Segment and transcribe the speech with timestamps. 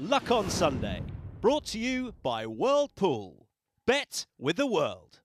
[0.00, 1.02] Luck on Sunday.
[1.40, 3.48] Brought to you by World Pool.
[3.84, 5.18] Bet with the world.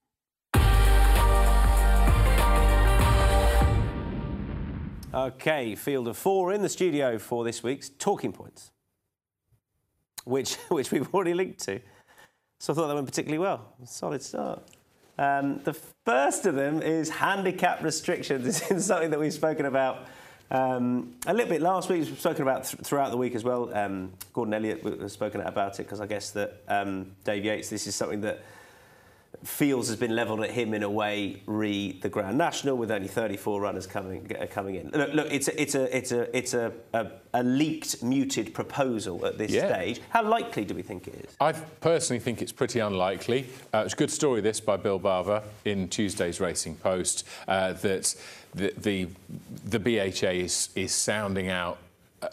[5.14, 8.72] Okay, field of four in the studio for this week's Talking Points,
[10.24, 11.80] which, which we've already linked to.
[12.60, 13.76] So I thought that went particularly well.
[13.86, 14.64] Solid start.
[15.20, 18.44] Um, the first of them is handicap restrictions.
[18.44, 20.08] This is something that we've spoken about
[20.54, 22.00] um, a little bit last week.
[22.06, 23.74] We've spoken about th- throughout the week as well.
[23.76, 27.88] Um, Gordon Elliott has spoken about it because I guess that um, Dave Yates, this
[27.88, 28.44] is something that
[29.44, 33.08] feels has been levelled at him in a way re the Grand National with only
[33.08, 34.90] 34 runners coming uh, coming in.
[34.92, 39.26] Look, look it's a, it's a it's a it's a, a, a leaked muted proposal
[39.26, 39.68] at this Yeah.
[39.68, 40.02] stage.
[40.10, 41.36] How likely do we think it is?
[41.42, 43.48] I personally think it's pretty unlikely.
[43.74, 48.16] Uh, it's a good story, this, by Bill Barber in Tuesday's Racing Post, uh, that
[48.54, 49.08] the, the,
[49.66, 51.80] the BHA is, is sounding out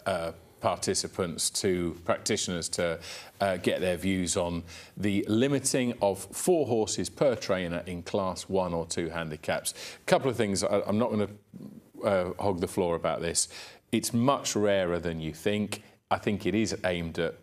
[0.05, 2.99] uh, participants to practitioners to
[3.39, 4.63] uh, get their views on
[4.95, 9.73] the limiting of four horses per trainer in class one or two handicaps.
[10.01, 13.47] A couple of things, I, I'm not going to uh, hog the floor about this.
[13.91, 15.83] It's much rarer than you think.
[16.09, 17.35] I think it is aimed at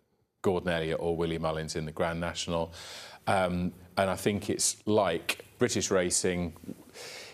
[0.43, 2.73] Gordon Elliott or Willie Mullins in the Grand National.
[3.27, 6.55] Um, and I think it's like British racing.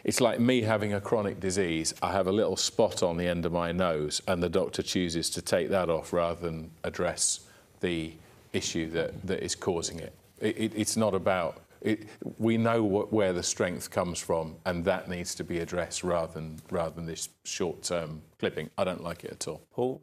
[0.05, 1.95] It's like me having a chronic disease.
[2.03, 5.31] I have a little spot on the end of my nose, and the doctor chooses
[5.31, 7.41] to take that off rather than address
[7.81, 8.13] the
[8.53, 10.13] issue that, that is causing it.
[10.41, 11.63] it, it it's not about.
[11.81, 12.07] It,
[12.39, 16.33] we know what, where the strength comes from, and that needs to be addressed rather
[16.35, 18.71] than rather than this short-term clipping.
[18.77, 19.63] I don't like it at all.
[19.73, 20.03] Paul?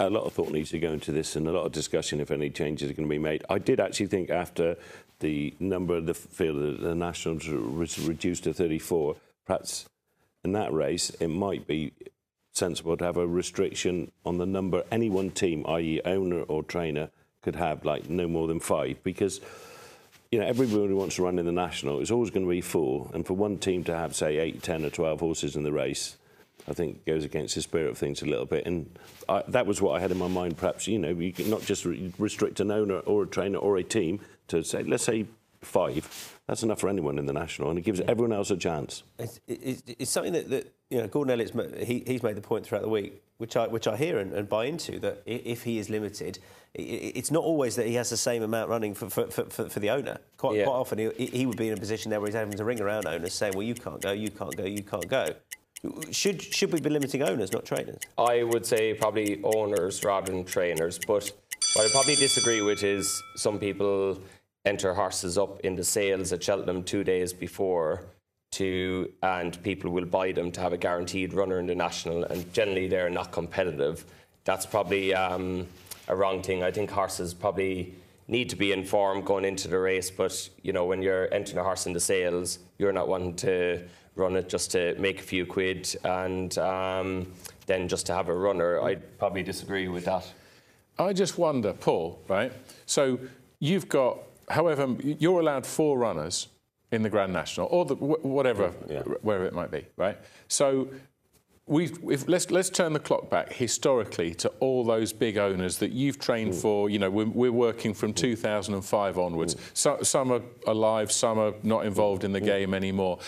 [0.00, 2.30] a lot of thought needs to go into this and a lot of discussion if
[2.30, 3.44] any changes are going to be made.
[3.48, 4.76] I did actually think after
[5.20, 9.86] the number of the field, the, the Nationals was reduced to 34, perhaps
[10.44, 11.92] in that race it might be
[12.52, 16.00] sensible to have a restriction on the number any one team, i.e.
[16.04, 17.10] owner or trainer,
[17.42, 19.40] could have, like no more than five, because
[20.34, 22.60] you know, everybody who wants to run in the national is always going to be
[22.60, 23.08] full.
[23.14, 26.16] And for one team to have, say, 8, 10 or 12 horses in the race,
[26.66, 28.66] I think goes against the spirit of things a little bit.
[28.66, 31.50] And I, that was what I had in my mind, perhaps, you know, you can
[31.50, 35.04] not just re- restrict an owner or a trainer or a team to say, let's
[35.04, 35.26] say
[35.62, 36.38] five.
[36.46, 39.02] That's enough for anyone in the national, and it gives everyone else a chance.
[39.18, 42.66] It's, it's, it's something that, that you know Gordon Elliott's he, he's made the point
[42.66, 45.78] throughout the week, which I which I hear and, and buy into that if he
[45.78, 46.38] is limited,
[46.78, 49.44] i- i- it's not always that he has the same amount running for for, for,
[49.46, 50.18] for, for the owner.
[50.36, 50.64] Quite, Yeah.
[50.64, 52.80] quite often he, he would be in a position there where he's having to ring
[52.82, 55.28] around owners saying, well, you can't go, you can't go, you can't go.
[56.10, 58.00] Should should we be limiting owners, not trainers?
[58.18, 60.98] I would say probably owners rather than trainers.
[60.98, 61.30] But
[61.74, 64.18] what I probably disagree with is some people
[64.64, 68.02] enter horses up in the sales at Cheltenham two days before
[68.52, 72.52] to and people will buy them to have a guaranteed runner in the national and
[72.52, 74.04] generally they're not competitive.
[74.44, 75.66] That's probably um,
[76.08, 76.62] a wrong thing.
[76.62, 77.94] I think horses probably
[78.28, 81.62] need to be informed going into the race, but you know when you're entering a
[81.62, 83.82] horse in the sales, you're not wanting to
[84.16, 87.26] run it just to make a few quid and um,
[87.66, 88.80] then just to have a runner.
[88.80, 90.30] I'd probably disagree with that.
[90.98, 92.52] I just wonder, Paul, right?
[92.86, 93.18] So
[93.58, 96.48] you've got, however, you're allowed four runners
[96.92, 98.68] in the Grand National, or the, wh- whatever,
[99.22, 100.18] wherever it might be, right?
[100.48, 100.88] So
[101.66, 105.92] we've, if, let's let's turn the clock back historically to all those big owners that
[105.92, 106.60] you've trained hmm.
[106.60, 106.90] for.
[106.90, 108.16] You know, we're, we're working from hmm.
[108.16, 109.54] 2005 onwards.
[109.54, 109.60] Hmm.
[109.74, 113.18] So, some are alive, some are not involved in the game anymore.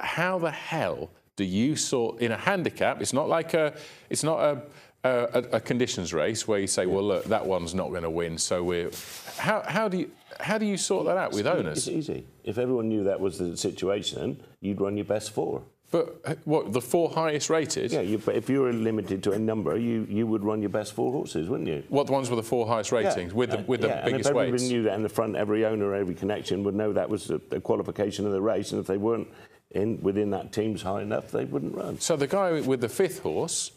[0.00, 3.00] How the hell do you sort in a handicap?
[3.00, 3.74] It's not like a,
[4.10, 4.62] it's not a.
[5.04, 8.10] A, a, a conditions race where you say, well, look, that one's not going to
[8.10, 8.90] win, so we're.
[9.36, 10.10] How, how do you
[10.40, 11.78] how do you sort that out with owners?
[11.78, 12.26] It's easy.
[12.42, 15.62] If everyone knew that was the situation, you'd run your best four.
[15.90, 17.92] But uh, what the four highest rated?
[17.92, 20.68] Yeah, you, but if you were limited to a number, you, you would run your
[20.68, 21.82] best four horses, wouldn't you?
[21.88, 24.12] What the ones with the four highest ratings with the Uh, with the yeah, biggest
[24.12, 24.68] and if everybody weights?
[24.68, 27.60] knew that in the front, every owner, every connection would know that was the, a
[27.60, 29.28] qualification of the race, and if they weren't
[29.70, 31.98] in within that team's high enough, they wouldn't run.
[32.00, 33.72] So the guy with the fifth horse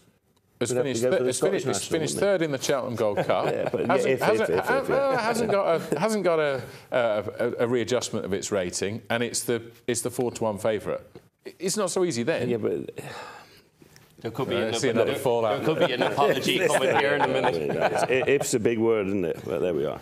[0.61, 2.95] has Would have to finished, th- has finished, has National, finished third in the Cheltenham
[2.95, 3.45] Gold Cup.
[3.47, 4.95] Yeah, but hasn't, if- if- hasn't, if- if- ha- if, yeah.
[4.95, 6.61] uh, hasn't got a hasn't got a,
[6.91, 11.01] a, a readjustment of its rating, and it's the it's the four to one favourite.
[11.59, 12.49] It's not so easy then.
[12.49, 12.89] Yeah, but
[14.21, 15.57] There could be Uh, an, see another fallout.
[15.63, 17.55] there could be an apology coming here in a minute.
[17.55, 19.39] it's, if's a big word, isn't it?
[19.43, 19.99] But there we are.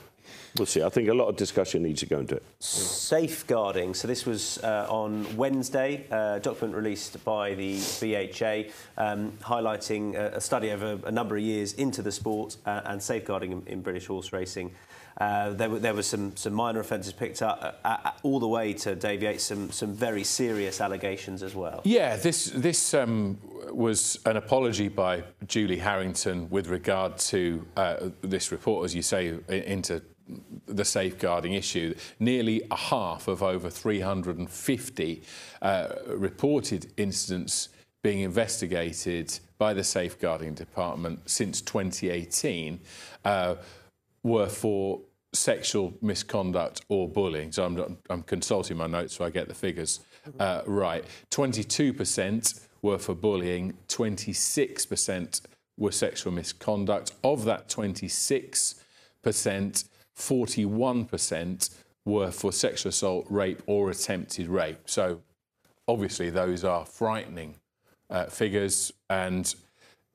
[0.58, 0.82] We'll see.
[0.82, 2.44] I think a lot of discussion needs to go into it.
[2.60, 3.94] Safeguarding.
[3.94, 10.38] So this was uh, on Wednesday, a document released by the BHA, um, highlighting a,
[10.38, 13.82] a, study over a number of years into the sport uh, and safeguarding in, in,
[13.82, 14.72] British horse racing.
[15.18, 18.74] Uh, there, were, there were some, some minor offences picked up, uh, all the way
[18.74, 21.82] to Dave Yates, some, some very serious allegations as well.
[21.84, 23.38] Yeah, this, this um,
[23.70, 29.38] was an apology by Julie Harrington with regard to uh, this report, as you say,
[29.50, 30.02] into
[30.66, 31.94] the safeguarding issue.
[32.20, 35.24] Nearly a half of over 350
[35.62, 37.70] uh, reported incidents
[38.02, 42.80] being investigated by the safeguarding department since 2018
[43.26, 43.56] uh,
[44.24, 45.02] were for
[45.34, 47.52] sexual misconduct or bullying.
[47.52, 50.00] So I'm, I'm, consulting my notes so I get the figures
[50.40, 51.06] uh, right.
[51.32, 55.42] 22% were for bullying, 26%
[55.78, 57.12] were sexual misconduct.
[57.24, 59.84] Of that 26%,
[60.20, 61.76] 41%
[62.06, 64.80] were for sexual assault, rape, or attempted rape.
[64.86, 65.22] So
[65.88, 67.56] obviously, those are frightening
[68.10, 68.92] uh, figures.
[69.10, 69.54] And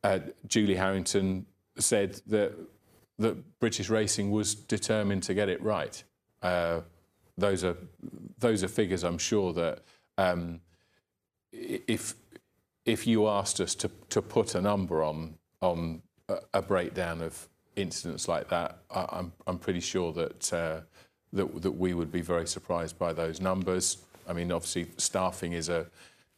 [0.02, 1.46] uh, Julie Harrington
[1.78, 2.52] said that,
[3.18, 6.02] that British racing was determined to get it right.
[6.42, 6.80] Uh,
[7.36, 7.76] those are
[8.38, 9.80] those are figures I'm sure that
[10.18, 10.60] um,
[11.52, 12.14] if
[12.84, 17.48] if you asked us to, to put a number on on a, a breakdown of
[17.76, 20.80] incidents like that, I, I'm, I'm pretty sure that, uh,
[21.32, 23.98] that, that we would be very surprised by those numbers.
[24.28, 25.86] I mean, obviously, staffing is a,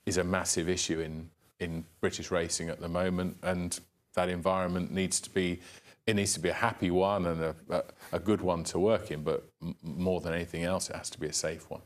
[0.06, 1.30] is a massive issue in,
[1.60, 3.78] in British racing at the moment, and
[4.14, 5.60] that environment needs to be
[6.06, 9.10] it needs to be a happy one and a, a, a good one to work
[9.10, 11.80] in, but m- more than anything else, it has to be a safe one.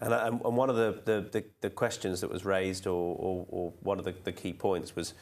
[0.00, 3.72] And, and one of the, the, the, the, questions that was raised, or, or, or
[3.80, 5.14] one of the, the, key points, was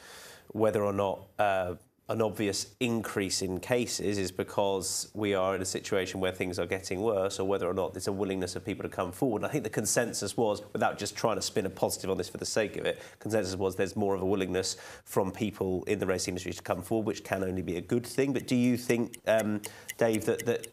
[0.49, 1.75] whether or not uh,
[2.09, 6.65] an obvious increase in cases is because we are in a situation where things are
[6.65, 9.41] getting worse, or whether or not there's a willingness of people to come forward.
[9.41, 12.27] And I think the consensus was, without just trying to spin a positive on this
[12.27, 15.99] for the sake of it, consensus was there's more of a willingness from people in
[15.99, 18.33] the racing industry to come forward, which can only be a good thing.
[18.33, 19.61] But do you think, um,
[19.97, 20.67] Dave, that, that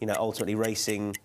[0.00, 1.16] you know ultimately racing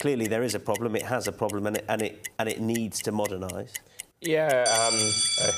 [0.00, 2.60] clearly there is a problem, it has a problem, and it and it and it
[2.60, 3.72] needs to modernise?
[4.20, 4.64] Yeah.
[4.66, 4.98] Um,
[5.42, 5.52] uh,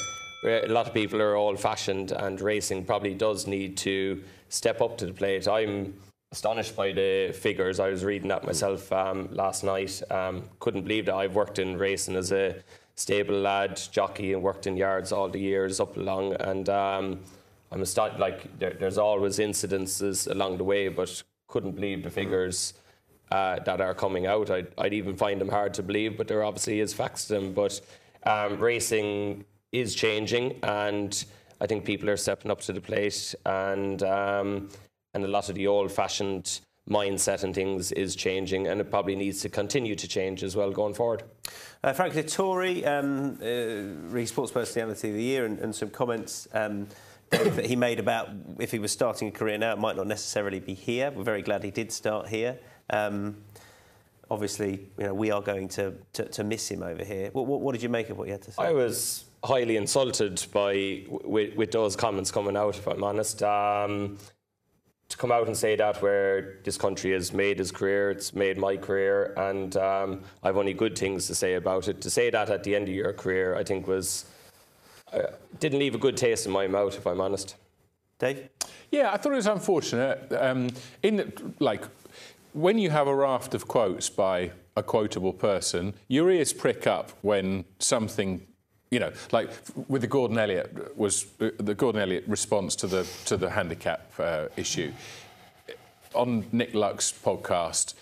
[0.45, 4.97] a lot of people are old fashioned, and racing probably does need to step up
[4.99, 5.47] to the plate.
[5.47, 5.95] I'm
[6.33, 7.81] astonished by the figures.
[7.81, 10.01] I was reading that myself um, last night.
[10.11, 12.57] Um, couldn't believe that I've worked in racing as a
[12.95, 16.35] stable lad, jockey, and worked in yards all the years up along.
[16.35, 17.21] And um,
[17.71, 22.75] I'm astonished, like, there, there's always incidences along the way, but couldn't believe the figures.
[23.33, 24.51] Uh, that are coming out.
[24.51, 27.53] I'd, I'd, even find them hard to believe, but there obviously is facts to them.
[27.53, 27.81] But
[28.25, 31.25] um, racing is changing, and
[31.61, 34.69] I think people are stepping up to the plate, and um,
[35.15, 39.41] and a lot of the old-fashioned mindset and things is changing, and it probably needs
[39.43, 41.23] to continue to change as well going forward.
[41.83, 46.49] Uh, Frank Dettori, um, uh, Sports Personality of the Year, and, and some comments.
[46.53, 46.89] Um,
[47.31, 48.29] that he made about
[48.59, 51.13] if he was starting a career now, it might not necessarily be here.
[51.13, 52.59] We're very glad he did start here.
[52.93, 53.37] Um,
[54.29, 57.31] obviously, you know, we are going to, to, to miss him over here.
[57.33, 58.65] What, what, what, did you make of what you had to say?
[58.65, 62.77] I was highly insulted by with, with those comments coming out.
[62.77, 64.19] If I'm honest, um,
[65.09, 68.57] to come out and say that where this country has made his career, it's made
[68.57, 72.01] my career, and um, I've only good things to say about it.
[72.03, 74.27] To say that at the end of your career, I think was
[75.13, 75.23] uh,
[75.59, 76.97] didn't leave a good taste in my mouth.
[76.97, 77.57] If I'm honest,
[78.19, 78.49] Dave.
[78.91, 80.33] Yeah, I thought it was unfortunate.
[80.33, 80.71] Um,
[81.03, 81.85] in like
[82.53, 87.13] when you have a raft of quotes by a quotable person, your ears prick up
[87.23, 88.47] when something
[88.91, 89.51] you know, like
[89.89, 94.47] with the Gordon Elliott was the Gordon Elliott response to the to the handicap uh,
[94.57, 94.93] issue
[96.15, 97.95] on Nick Luck's podcast.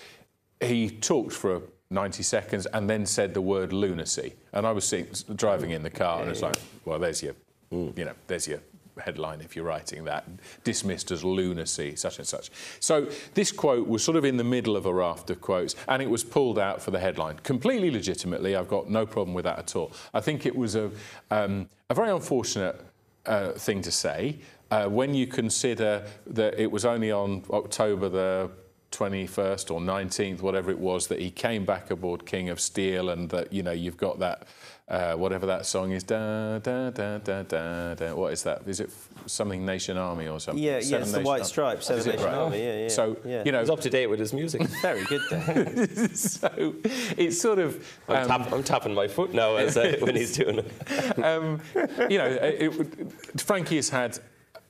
[0.60, 5.06] He talked for 90 seconds and then said the word lunacy, and I was seeing,
[5.34, 7.34] driving in the car, and it's like, well, there's your,
[7.72, 7.96] mm.
[7.96, 8.60] you know, there's your
[9.00, 10.26] headline if you're writing that,
[10.64, 12.50] dismissed as lunacy, such and such.
[12.80, 16.02] So this quote was sort of in the middle of a raft of quotes, and
[16.02, 17.38] it was pulled out for the headline.
[17.38, 19.92] Completely legitimately, I've got no problem with that at all.
[20.12, 20.90] I think it was a,
[21.30, 22.80] um, a very unfortunate
[23.26, 24.38] uh, thing to say
[24.70, 28.50] uh, when you consider that it was only on October the
[28.92, 33.28] 21st or 19th, whatever it was, that he came back aboard King of Steel, and
[33.30, 34.46] that you know you've got that
[34.88, 36.02] uh, whatever that song is.
[36.02, 38.14] Da, da, da, da, da, da.
[38.14, 38.62] What is that?
[38.66, 38.90] Is it
[39.26, 40.62] something Nation Army or something?
[40.62, 41.86] Yeah, yeah, it's the White Stripes.
[41.86, 42.34] Seven Nation right?
[42.34, 42.58] Army.
[42.58, 42.88] Yeah, yeah.
[42.88, 43.42] So yeah.
[43.44, 44.62] you know, he's up to date with his music.
[44.82, 46.16] Very good.
[46.16, 47.76] so it's sort of.
[48.08, 50.72] Um, I'm, tap, I'm, tapping my foot now as uh, when he's doing it.
[51.18, 51.60] Um,
[52.08, 54.18] you know, it, it, Frankie has had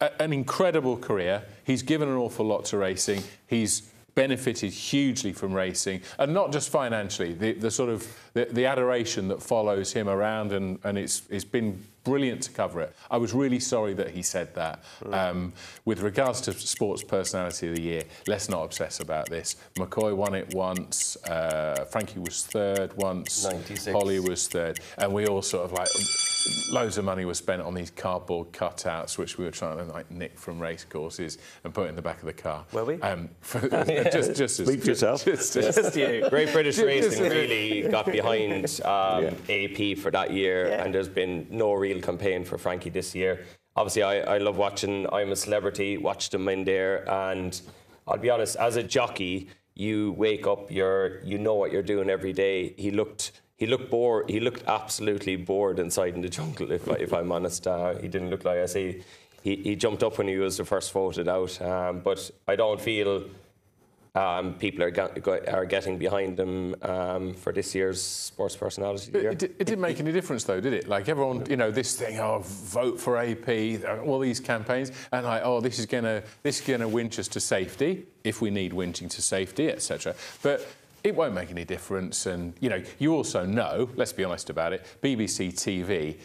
[0.00, 1.42] a, an incredible career.
[1.64, 3.22] He's given an awful lot to racing.
[3.46, 7.34] He's benefited hugely from racing, and not just financially.
[7.34, 11.44] The, the sort of the, the adoration that follows him around, and, and it's it's
[11.44, 12.96] been brilliant to cover it.
[13.10, 14.82] I was really sorry that he said that.
[15.12, 15.52] Um,
[15.84, 19.56] with regards to Sports Personality of the Year, let's not obsess about this.
[19.74, 23.92] McCoy won it once, uh, Frankie was third once, 96.
[23.92, 25.88] Holly was third, and we all sort of like,
[26.72, 30.10] loads of money was spent on these cardboard cutouts, which we were trying to like
[30.10, 32.64] nick from race courses and put in the back of the car.
[32.72, 33.00] Were we?
[33.00, 35.24] Um, for, just, just as, Speak for yourself.
[35.24, 36.26] Just, just, Just you.
[36.30, 40.84] Great British Just- Racing just- really got behind um, AP for that year, Yeah.
[40.84, 43.44] and there's been no real campaign for Frankie this year.
[43.76, 47.60] Obviously, I, I love watching I'm a Celebrity, watched him in there, and
[48.06, 52.10] I'll be honest, as a jockey, you wake up, you're, you know what you're doing
[52.10, 52.74] every day.
[52.76, 53.32] He looked.
[53.58, 54.30] He looked bored.
[54.30, 56.70] He looked absolutely bored inside in the jungle.
[56.70, 59.02] If, I, if I'm honest, uh, he didn't look like I say.
[59.42, 62.80] He, he jumped up when he was the first voted out, um, but I don't
[62.80, 63.24] feel
[64.14, 69.30] um, people are, get, are getting behind him um, for this year's sports personality the
[69.30, 70.88] It, it, it didn't make any difference, though, did it?
[70.88, 75.26] Like everyone, you know, this thing, oh, vote for AP, uh, all these campaigns, and
[75.26, 78.72] like, oh, this is gonna, this is gonna winch us to safety if we need
[78.72, 80.14] winching to safety, etc.
[80.42, 80.66] But
[81.04, 84.72] it won't make any difference, and you know, you also know, let's be honest about
[84.72, 86.16] it, BBC TV,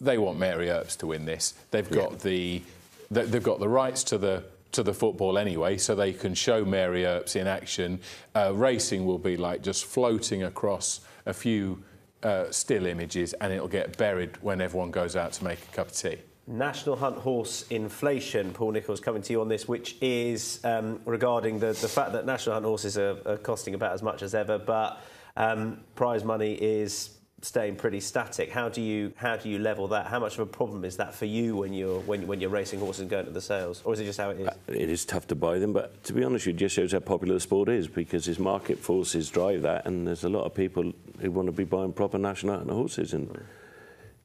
[0.00, 1.54] they want Mary Earps to win this.
[1.70, 2.62] They've got the,
[3.10, 6.64] they- they've got the rights to the to the football anyway, so they can show
[6.64, 8.00] Mary Earps in action.
[8.34, 11.82] Uh, racing will be like just floating across a few
[12.22, 15.88] uh, still images, and it'll get buried when everyone goes out to make a cup
[15.88, 16.16] of tea.
[16.46, 18.52] National Hunt Horse inflation.
[18.52, 22.26] Paul Nicholls coming to you on this, which is um, regarding the, the fact that
[22.26, 25.00] National Hunt horses are, are costing about as much as ever, but
[25.36, 27.10] um, prize money is
[27.42, 28.50] staying pretty static.
[28.50, 30.06] How do you how do you level that?
[30.06, 32.80] How much of a problem is that for you when you're when, when you're racing
[32.80, 34.48] horses and going to the sales, or is it just how it is?
[34.68, 37.34] It is tough to buy them, but to be honest, it just shows how popular
[37.34, 40.92] the sport is because its market forces drive that, and there's a lot of people
[41.20, 43.44] who want to be buying proper national Hunt horses, and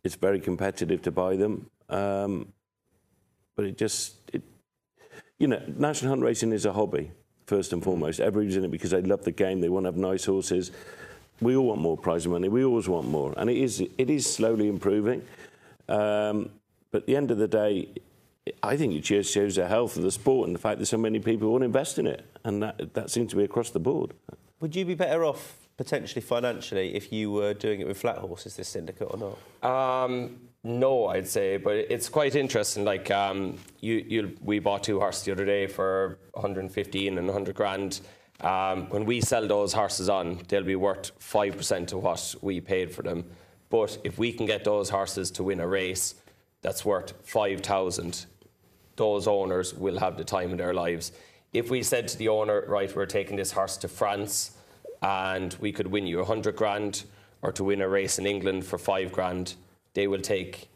[0.04, 1.70] it's very competitive to buy them.
[1.90, 2.54] Um,
[3.56, 4.44] but it just, it,
[5.40, 7.12] you know, national hunt racing is a hobby
[7.46, 8.20] first and foremost.
[8.20, 9.62] Everybody's in it because they love the game.
[9.62, 10.72] They want to have nice horses.
[11.42, 12.50] We all want more prize money.
[12.50, 15.22] We always want more, and it is it is slowly improving.
[15.88, 16.50] Um,
[16.92, 17.90] but at the end of the day,
[18.64, 20.98] I think it just shows the health of the sport and the fact that so
[20.98, 23.80] many people want to invest in it, and that that seems to be across the
[23.80, 24.14] board.
[24.60, 28.56] Would you be better off potentially financially if you were doing it with flat horses,
[28.56, 30.06] this syndicate, or not?
[30.06, 32.84] Um, no, I'd say, but it's quite interesting.
[32.84, 37.56] Like um, you, you, we bought two horses the other day for 115 and 100
[37.56, 38.02] grand.
[38.42, 42.60] Um, when we sell those horses on, they'll be worth five percent of what we
[42.60, 43.26] paid for them.
[43.70, 46.16] But if we can get those horses to win a race,
[46.62, 48.26] that's worth five thousand.
[48.96, 51.12] Those owners will have the time of their lives.
[51.54, 54.57] If we said to the owner, right, we're taking this horse to France,
[55.02, 57.04] and we could win you 100 grand
[57.42, 59.56] or to win a race in England for 5 grand.
[59.94, 60.70] They will take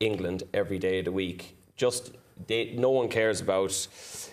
[0.00, 1.56] England every day of the week.
[1.76, 2.12] Just
[2.46, 3.86] they, no one cares about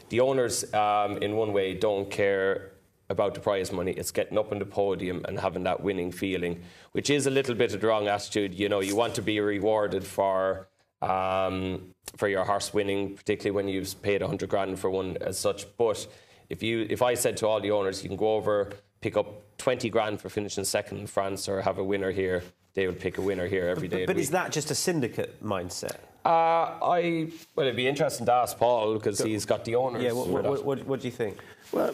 [0.09, 2.71] the owners um, in one way don't care
[3.09, 3.91] about the prize money.
[3.91, 6.61] It's getting up on the podium and having that winning feeling
[6.91, 8.57] which is a little bit of the wrong attitude.
[8.57, 10.67] You know you want to be rewarded for
[11.01, 15.65] um, for your horse winning particularly when you've paid 100 grand for one as such.
[15.77, 16.07] But
[16.49, 18.71] if you if I said to all the owners you can go over
[19.05, 19.27] pick up
[19.59, 22.41] 20 grand for finishing second in France or have a winner here,
[22.74, 24.03] they would pick a winner here every day.
[24.03, 25.97] But the is that just a syndicate mindset?
[26.25, 30.01] Uh, I well, it'd be interesting to ask Paul because he's got the owners.
[30.01, 31.38] Yeah, what, what, what, what, what do you think?
[31.72, 31.94] Well,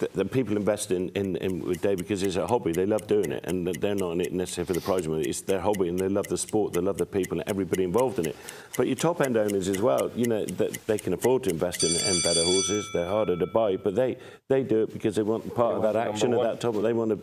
[0.00, 2.72] the, the people invest in, in, in with Dave because it's a hobby.
[2.72, 5.22] They love doing it, and they're not in it necessarily for the prize money.
[5.22, 6.74] It's their hobby, and they love the sport.
[6.74, 8.36] They love the people and everybody involved in it.
[8.76, 11.82] But your top end owners as well, you know, that they can afford to invest
[11.82, 12.86] in, in better horses.
[12.92, 14.18] They're harder to buy, but they
[14.48, 16.74] they do it because they want part of want that action of that top.
[16.82, 17.20] They want to.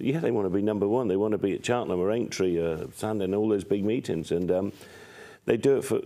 [0.00, 1.08] Yeah, they want to be number one.
[1.08, 4.48] They want to be at Cheltenham or Aintree or Sandown, all those big meetings, and
[4.50, 4.72] um,
[5.48, 6.00] they do it for.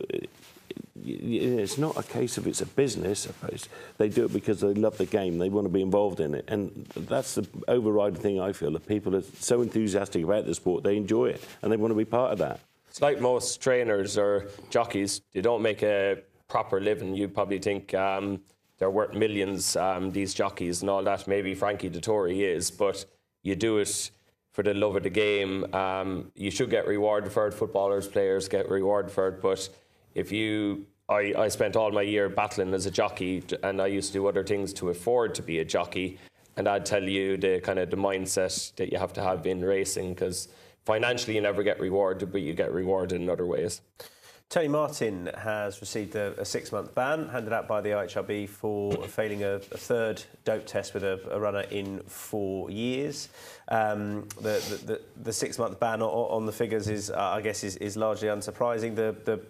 [1.04, 3.26] It's not a case of it's a business.
[3.26, 3.68] I suppose.
[3.98, 5.38] They do it because they love the game.
[5.38, 8.70] They want to be involved in it, and that's the overriding thing I feel.
[8.70, 11.96] That people are so enthusiastic about the sport, they enjoy it, and they want to
[11.96, 12.60] be part of that.
[12.88, 17.16] It's like most trainers or jockeys, they don't make a proper living.
[17.16, 18.42] You probably think um,
[18.78, 21.26] they're worth millions, um, these jockeys and all that.
[21.26, 23.04] Maybe Frankie Dettori is, but
[23.42, 24.10] you do it
[24.52, 25.72] for the love of the game.
[25.74, 27.54] Um, you should get rewarded for it.
[27.54, 29.42] Footballers, players get rewarded for it.
[29.42, 29.68] But
[30.14, 34.08] if you, I, I spent all my year battling as a jockey, and I used
[34.08, 36.18] to do other things to afford to be a jockey.
[36.56, 39.64] And I'd tell you the kind of the mindset that you have to have in
[39.64, 40.48] racing because
[40.84, 43.80] financially you never get rewarded, but you get rewarded in other ways.
[44.52, 49.42] Tony Martin has received a, a six-month ban handed out by the IHRB for failing
[49.42, 53.30] a, a third dope test with a, a runner in four years.
[53.68, 57.64] Um, the, the, the, the six-month ban on, on the figures is, uh, I guess,
[57.64, 58.94] is, is largely unsurprising.
[58.94, 59.40] The, the,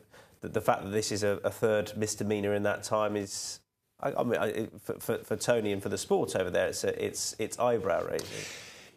[0.61, 3.59] fact that this is a, third misdemeanour in that time is,
[3.99, 6.85] I, I mean, I, for, for, for Tony and for the sport over there, it's
[6.85, 8.29] it's it's eyebrow raising.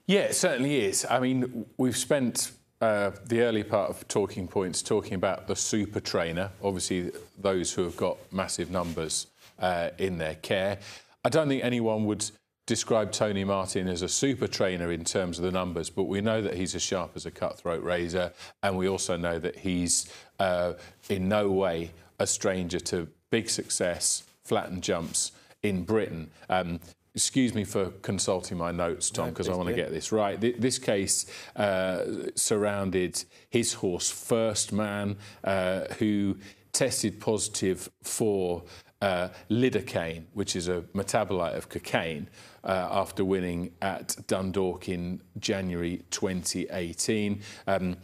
[0.06, 1.04] Yeah, it certainly is.
[1.10, 6.00] I mean, we've spent uh, the early part of talking points talking about the super
[6.00, 9.28] trainer, obviously those who have got massive numbers
[9.60, 10.80] uh, in their care.
[11.24, 12.30] I don't think anyone would
[12.66, 16.42] describe Tony Martin as a super trainer in terms of the numbers, but we know
[16.42, 20.74] that he's as sharp as a cutthroat razor, and we also know that he's uh,
[21.10, 25.32] in no way a stranger to big success, flattened jumps
[25.64, 26.30] in Britain.
[26.50, 26.80] Um,
[27.16, 30.40] excuse me for consulting my notes, Tom, because no, I want to get this right.
[30.40, 32.04] This case uh,
[32.36, 36.38] surrounded his horse, First Man, uh, who
[36.74, 38.64] tested positive for
[39.02, 42.30] uh, lidocaine, which is a metabolite of cocaine,
[42.66, 47.42] uh, after winning at Dundalk in January 2018.
[47.66, 47.96] Um,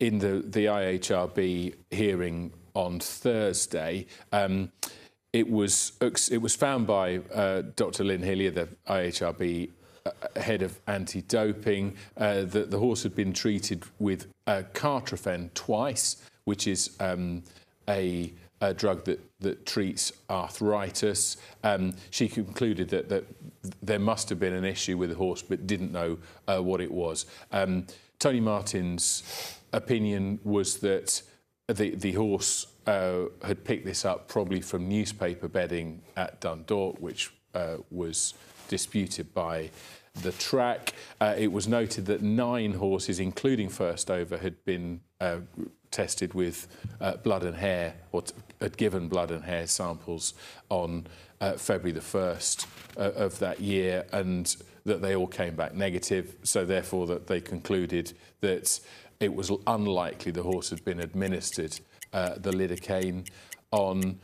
[0.00, 4.70] in the, the IHRB hearing on Thursday, um,
[5.36, 8.04] it was it was found by uh, Dr.
[8.04, 9.70] Lynn Hillyer, the IHRB
[10.06, 16.24] uh, head of anti-doping, uh, that the horse had been treated with uh, Cartrophen twice,
[16.44, 17.42] which is um,
[17.88, 21.36] a, a, drug that, that treats arthritis.
[21.62, 23.24] Um, she concluded that, that
[23.82, 26.90] there must have been an issue with the horse, but didn't know uh, what it
[26.90, 27.26] was.
[27.52, 27.86] Um,
[28.18, 29.22] Tony Martin's
[29.74, 31.20] opinion was that
[31.68, 37.32] the, the horse uh, had picked this up probably from newspaper bedding at Dundalk, which
[37.54, 38.34] uh, was
[38.68, 39.70] disputed by
[40.22, 40.94] the track.
[41.20, 45.38] Uh, it was noted that nine horses, including First Over, had been uh,
[45.90, 46.68] tested with
[47.00, 50.34] uh, blood and hair, or t- had given blood and hair samples
[50.68, 51.06] on
[51.40, 52.66] uh, February the 1st
[52.96, 56.36] of that year, and that they all came back negative.
[56.44, 58.80] So, therefore, that they concluded that
[59.20, 63.28] it was unlikely the horse had been administered uh, the lidocaine
[63.70, 64.18] on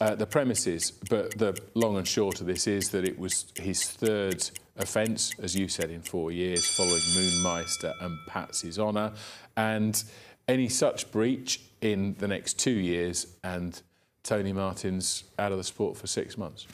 [0.00, 0.90] uh, the premises.
[0.90, 5.54] But the long and short of this is that it was his third offence, as
[5.54, 9.12] you said, in four years, following Moonmeister and Patsy's Honour.
[9.56, 10.02] And
[10.48, 13.80] any such breach in the next two years, and
[14.22, 16.66] Tony Martin's out of the sport for six months.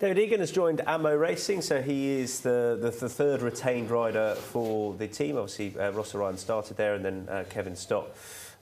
[0.00, 4.34] David Egan has joined Amo Racing, so he is the, the, the third retained rider
[4.34, 5.36] for the team.
[5.36, 8.08] Obviously, uh, Rossa Ryan started there, and then uh, Kevin Stott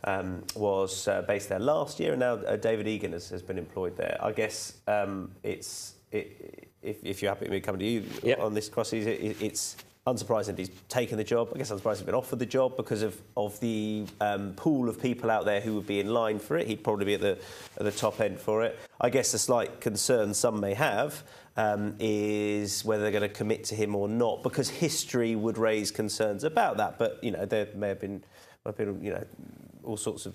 [0.03, 3.57] um, was uh, based there last year, and now uh, David Egan has, has, been
[3.57, 4.19] employed there.
[4.21, 8.41] I guess um, it's it, if, if, you're happy with me coming to you yep.
[8.41, 9.77] on this Crosse, it, it's
[10.13, 11.51] unsurprising that he's taken the job.
[11.55, 15.01] I guess unsurprisingly, he's been offered the job because of of the um, pool of
[15.01, 16.67] people out there who would be in line for it.
[16.67, 17.39] He'd probably be at the
[17.77, 18.79] at the top end for it.
[19.01, 21.23] I guess the slight concern some may have
[21.57, 25.91] um, is whether they're going to commit to him or not, because history would raise
[25.91, 26.99] concerns about that.
[26.99, 28.23] But you know, there may have been,
[28.65, 29.25] have been you know,
[29.83, 30.35] all sorts of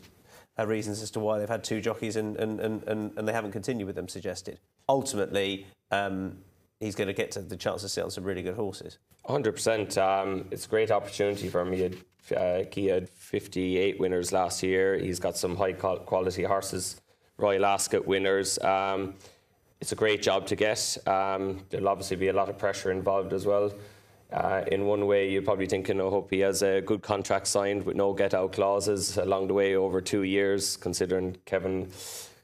[0.60, 3.52] uh, reasons as to why they've had two jockeys and, and, and, and, they haven't
[3.52, 4.60] continued with them suggested.
[4.88, 6.38] Ultimately, um,
[6.84, 9.00] he's going to get to the chance to on some really good horses.
[9.28, 9.98] 100%.
[9.98, 11.72] Um, it's a great opportunity for him.
[11.72, 11.96] He had,
[12.36, 14.98] uh, he had 58 winners last year.
[14.98, 17.02] He's got some high quality horses,
[17.38, 18.60] Royal Ascot winners.
[18.60, 19.16] Um,
[19.80, 20.98] it's a great job to get.
[21.08, 23.74] Um, there'll obviously be a lot of pressure involved as well.
[24.32, 27.86] Uh, in one way, you're probably thinking, I hope he has a good contract signed
[27.86, 31.92] with no get out clauses along the way over two years, considering Kevin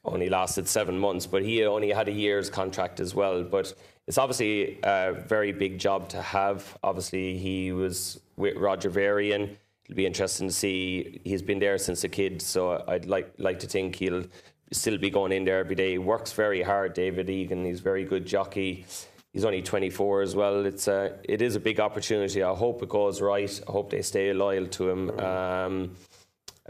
[0.04, 3.42] only lasted seven months, but he only had a year's contract as well.
[3.42, 3.74] But
[4.10, 6.76] it's obviously a very big job to have.
[6.82, 9.56] Obviously, he was with Roger Varian.
[9.84, 11.20] It'll be interesting to see.
[11.22, 14.24] He's been there since a kid, so I'd like like to think he'll
[14.72, 15.92] still be going in there every day.
[15.92, 17.64] He works very hard, David Egan.
[17.64, 18.84] He's a very good jockey
[19.32, 20.66] he's only 24 as well.
[20.66, 22.42] It's a, it is a big opportunity.
[22.42, 23.60] I hope it goes right.
[23.68, 25.94] I hope they stay loyal to him um,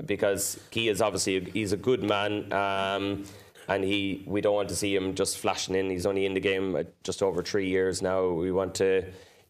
[0.04, 2.52] because he is obviously a, he's a good man.
[2.52, 3.24] Um,
[3.70, 5.88] and he, we don't want to see him just flashing in.
[5.88, 8.28] He's only in the game just over three years now.
[8.28, 9.04] We want to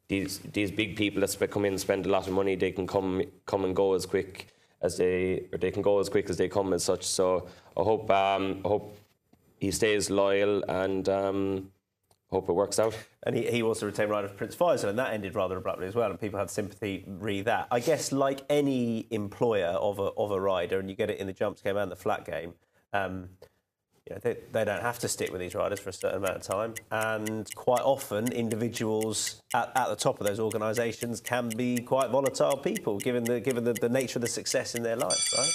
[0.08, 2.54] these these big people that come in and spend a lot of money.
[2.54, 4.48] They can come come and go as quick
[4.82, 7.04] as they or they can go as quick as they come as such.
[7.04, 8.98] So I hope um, I hope
[9.58, 11.70] he stays loyal and um,
[12.30, 12.94] hope it works out.
[13.22, 15.86] And he, he was the retained rider of Prince Faisal, and that ended rather abruptly
[15.86, 17.68] as well, and people had sympathy re that.
[17.70, 21.26] I guess, like any employer of a, of a rider, and you get it in
[21.26, 22.54] the jumps game and the flat game,
[22.92, 23.28] um,
[24.10, 26.36] you know, they, they don't have to stick with these riders for a certain amount
[26.36, 26.74] of time.
[26.90, 32.56] And quite often, individuals at, at the top of those organisations can be quite volatile
[32.56, 35.52] people, given the given the, the nature of the success in their life, right?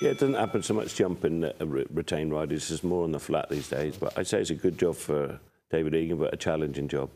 [0.00, 2.70] Yeah, it doesn't happen so much jumping uh, re- retained riders.
[2.70, 3.96] It's more on the flat these days.
[3.96, 5.38] But I'd say it's a good job for
[5.70, 7.10] David Egan, but a challenging job.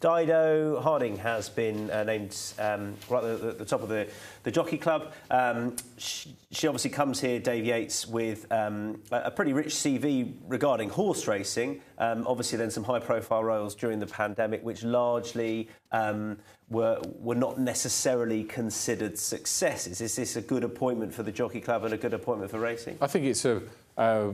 [0.00, 4.06] Dido Harding has been uh, named um, right at the, the top of the,
[4.42, 5.12] the Jockey Club.
[5.30, 10.90] Um, she, she obviously comes here, Dave Yates, with um, a, pretty rich CV regarding
[10.90, 11.80] horse racing.
[11.96, 16.36] Um, obviously, then some high profile roles during the pandemic, which largely um,
[16.68, 20.02] were, were not necessarily considered successes.
[20.02, 22.98] Is this a good appointment for the Jockey Club and a good appointment for racing?
[23.00, 23.62] I think it's a.
[23.96, 24.32] Uh,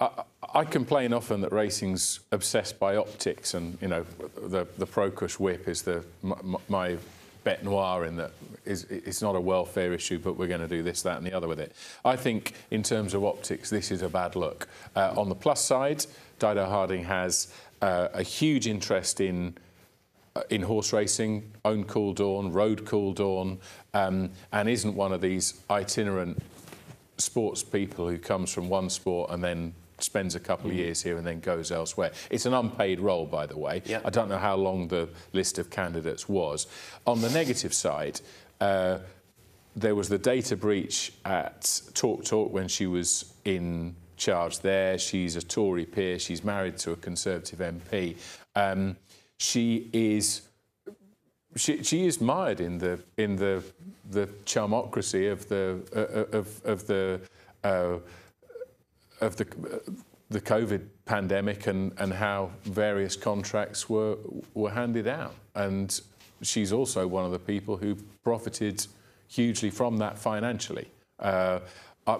[0.00, 4.04] I, complain often that racing's obsessed by optics, and you know,
[4.36, 6.96] the the Procush whip is the my, my
[7.44, 8.32] bet noir in that
[8.64, 11.32] is it's not a welfare issue, but we're going to do this, that, and the
[11.32, 11.72] other with it.
[12.04, 14.68] I think in terms of optics, this is a bad look.
[14.96, 16.06] Uh, on the plus side,
[16.38, 17.52] Dido Harding has
[17.82, 19.56] uh, a huge interest in
[20.34, 23.58] uh, in horse racing, own Cool Dawn, rode Cool Dawn,
[23.92, 26.42] um, and isn't one of these itinerant
[27.18, 31.16] sports people who comes from one sport and then spends a couple of years here
[31.16, 32.12] and then goes elsewhere.
[32.30, 33.82] It's an unpaid role, by the way.
[33.86, 34.00] Yeah.
[34.04, 36.66] I don't know how long the list of candidates was.
[37.06, 38.20] On the negative side,
[38.60, 38.98] uh,
[39.76, 44.98] there was the data breach at Talk Talk when she was in charge there.
[44.98, 46.18] She's a Tory peer.
[46.18, 48.16] She's married to a Conservative MP.
[48.54, 48.96] Um,
[49.38, 50.42] she is
[51.56, 53.62] she, she is mired in the in the
[54.10, 57.20] the chumocracy of the uh, of of the
[57.62, 57.98] uh,
[59.24, 59.46] of the
[60.30, 64.16] the COVID pandemic and and how various contracts were
[64.54, 66.00] were handed out and
[66.42, 68.86] she's also one of the people who profited
[69.28, 70.88] hugely from that financially.
[71.18, 71.60] Uh,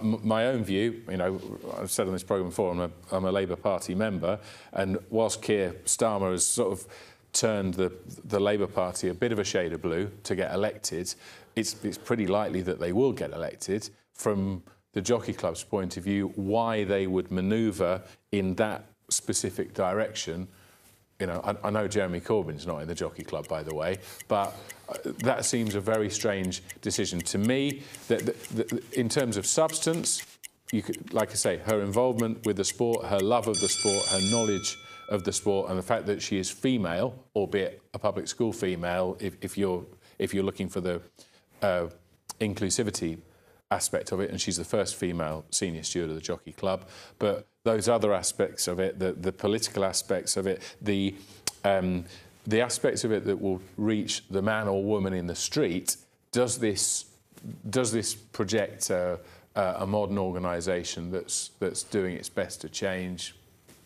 [0.03, 1.39] my own view, you know,
[1.79, 4.39] I've said on this programme before, I'm a, I'm a Labour Party member,
[4.73, 6.87] and whilst Keir Starmer has sort of
[7.35, 7.93] turned the,
[8.25, 11.15] the Labour Party a bit of a shade of blue to get elected,
[11.55, 13.91] it's, it's pretty likely that they will get elected.
[14.15, 14.63] From
[14.95, 18.03] the Jockey Club's point of view, why they would manoeuvre
[18.33, 20.49] in that specific direction
[21.21, 23.99] you know, I, I know Jeremy Corbyn's not in the Jockey Club, by the way,
[24.29, 24.55] but
[24.89, 27.83] uh, that seems a very strange decision to me.
[28.09, 30.23] That, that, that in terms of substance,
[30.73, 34.05] you could, like I say, her involvement with the sport, her love of the sport,
[34.07, 34.77] her knowledge
[35.09, 39.17] of the sport, and the fact that she is female, albeit a public school female,
[39.21, 39.85] if, if you're
[40.19, 41.01] if you're looking for the
[41.63, 41.89] uh,
[42.41, 43.19] inclusivity
[43.75, 46.81] aspect of it, and she's the first female senior steward of the Jockey Club.
[47.19, 51.15] But those other aspects of it, the, the political aspects of it, the
[51.65, 52.05] um,
[52.47, 55.97] the aspects of it that will reach the man or woman in the street,
[56.31, 57.07] does this
[57.71, 59.19] does this project a,
[59.55, 63.35] a modern organisation that's that's doing its best to change?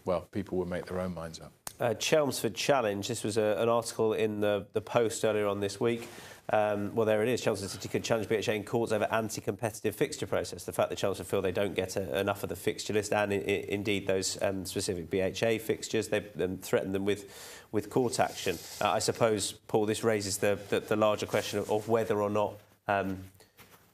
[0.04, 1.52] Well, people will make their own minds up.
[1.80, 3.06] Uh, Chelmsford Challenge.
[3.06, 6.08] This was a, an article in the, the Post earlier on this week.
[6.50, 7.42] Um, well, there it is.
[7.42, 10.64] Chelmsford City could challenge BHA in courts over anti-competitive fixture process.
[10.64, 13.32] The fact that Chelmsford feel they don't get a, enough of the fixture list and
[13.32, 18.58] indeed those um, specific BHA fixtures, they um, threaten them with, with court action.
[18.80, 22.30] Uh, I suppose, Paul, this raises the, the, the larger question of, of whether or
[22.30, 22.54] not
[22.86, 23.18] um,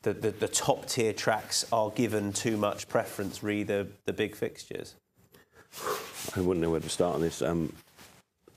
[0.03, 4.37] the, the, the top tier tracks are given too much preference, re the, the big
[4.37, 4.95] fixtures.
[6.37, 7.43] I wouldn't know where to start on this.
[7.43, 7.73] Um,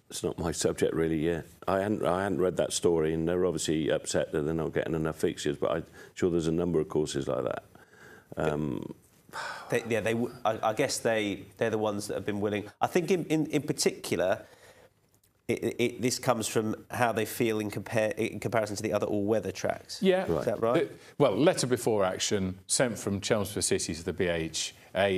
[0.09, 1.17] it's not my subject really.
[1.25, 1.45] yet.
[1.67, 4.95] I hadn't I hadn't read that story, and they're obviously upset that they're not getting
[4.95, 5.57] enough fixtures.
[5.57, 7.63] But I'm sure there's a number of courses like that.
[8.37, 8.93] Um,
[9.69, 10.15] They, yeah, they.
[10.45, 12.69] I, I guess they they're the ones that have been willing.
[12.81, 14.45] I think in in, in particular,
[15.47, 19.07] it, it, this comes from how they feel in compare in comparison to the other
[19.07, 20.01] all-weather tracks.
[20.01, 20.25] Yeah.
[20.25, 20.89] is that right?
[20.89, 24.73] The- well, letter before action sent from Chelmsford City to the BHA.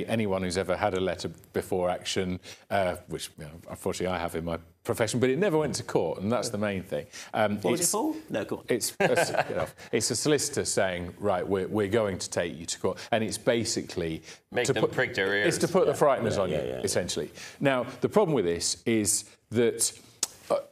[0.06, 2.38] Anyone who's ever had a letter before action,
[2.70, 5.82] uh, which you know, unfortunately I have in my profession, but it never went to
[5.82, 7.06] court, and that's the main thing.
[7.34, 8.14] Um, what was it it's- for?
[8.28, 8.64] No, go on.
[8.68, 12.98] It's a, it's a solicitor saying, right, we're, we're going to take you to court,
[13.10, 15.72] and it's basically Make to them put, prick their It's to ears.
[15.72, 16.82] put the frighteners Yeah, on yeah, you, yeah, yeah.
[16.84, 17.32] essentially.
[17.58, 19.92] Now, the problem with this is that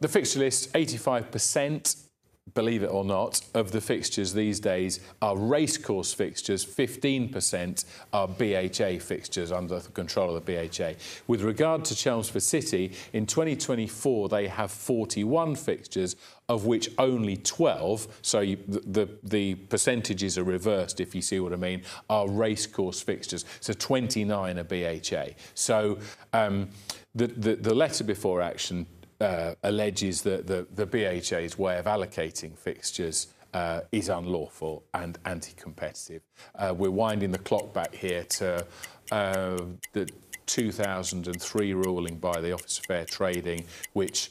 [0.00, 2.08] the fixture list, 85%,
[2.54, 9.02] believe it or not, of the fixtures these days are racecourse fixtures, 15% are BHA
[9.04, 10.94] fixtures under the control of the BHA.
[11.26, 16.16] With regard to Chelmsford City, in 2024 they have 41 fixtures,
[16.48, 21.40] of which only 12, so you, the, the, the percentages are reversed if you see
[21.40, 23.44] what I mean, are racecourse fixtures.
[23.60, 25.34] So 29 are BHA.
[25.54, 25.98] So
[26.32, 26.70] um,
[27.14, 28.86] the, the, the letter before action
[29.20, 36.22] uh, alleges that the, the BHA's way of allocating fixtures uh, is unlawful and anti-competitive.
[36.54, 38.64] Uh, we're winding the clock back here to
[39.10, 39.58] uh,
[39.92, 40.08] the
[40.46, 44.30] 2003 ruling by the Office of Fair Trading, which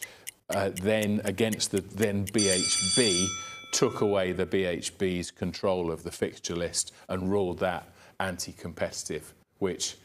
[0.49, 3.27] uh, then, against the then BHB,
[3.71, 9.97] took away the BHB's control of the fixture list and ruled that anti-competitive, which,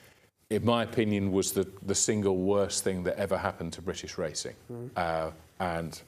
[0.52, 4.54] in my opinion, was the, the single worst thing that ever happened to British racing.
[4.96, 6.02] Uh, and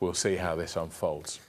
[0.00, 1.40] we'll see how this unfolds.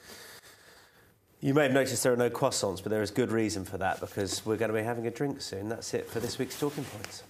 [1.41, 3.99] You may have noticed there are no croissants, but there is good reason for that
[3.99, 5.67] because we're going to be having a drink soon.
[5.67, 7.23] That's it for this week's Talking Points.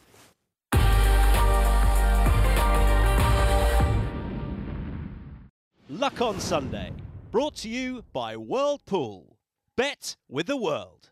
[5.90, 6.92] Luck on Sunday.
[7.32, 9.38] Brought to you by World Pool.
[9.76, 11.10] Bet with the world.